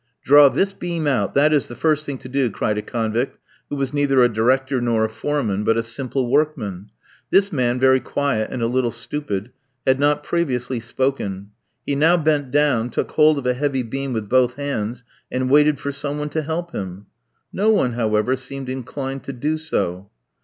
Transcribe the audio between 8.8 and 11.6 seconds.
stupid, had not previously spoken.